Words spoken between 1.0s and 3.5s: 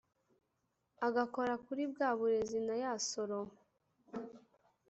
agakora kurí bwáa burézi na yáa soro